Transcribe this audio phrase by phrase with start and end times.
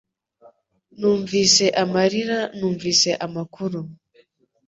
[0.97, 3.79] Numvise amarira numvise amakuru